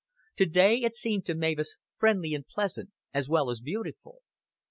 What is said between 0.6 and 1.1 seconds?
it